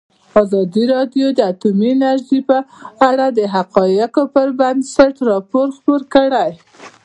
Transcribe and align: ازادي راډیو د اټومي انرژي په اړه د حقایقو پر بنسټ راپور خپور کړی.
ازادي 0.41 0.83
راډیو 0.93 1.25
د 1.33 1.39
اټومي 1.51 1.89
انرژي 1.95 2.39
په 2.49 2.57
اړه 3.09 3.25
د 3.37 3.39
حقایقو 3.55 4.23
پر 4.35 4.47
بنسټ 4.59 5.15
راپور 5.31 5.65
خپور 5.77 6.01
کړی. 6.13 6.51